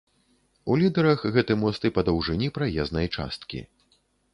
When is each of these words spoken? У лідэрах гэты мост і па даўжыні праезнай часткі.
У 0.71 0.77
лідэрах 0.83 1.21
гэты 1.37 1.59
мост 1.67 1.81
і 1.93 1.95
па 2.01 2.07
даўжыні 2.11 2.47
праезнай 2.59 3.07
часткі. 3.15 3.67